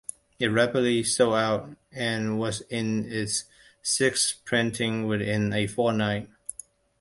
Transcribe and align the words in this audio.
It 0.39 0.47
rapidly 0.47 1.03
sold 1.03 1.35
out, 1.35 1.77
and 1.91 2.39
was 2.39 2.61
in 2.71 3.05
its 3.11 3.43
sixth 3.83 4.43
printing 4.45 5.05
within 5.05 5.53
a 5.53 5.67
fortnight. 5.67 6.27